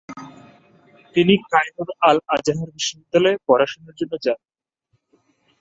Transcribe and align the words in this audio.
তিনি 1.15 1.33
কায়রোর 1.51 1.89
আল-আজহার 2.09 2.69
বিশ্ববিদ্যালয়ে 2.71 3.37
পড়াশোনার 3.47 3.95
জন্য 3.99 4.13
যান। 4.25 4.39